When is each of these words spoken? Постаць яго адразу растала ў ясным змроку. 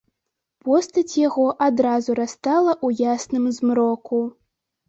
Постаць 0.69 1.19
яго 1.27 1.45
адразу 1.67 2.17
растала 2.21 2.73
ў 2.85 3.13
ясным 3.15 3.45
змроку. 3.59 4.27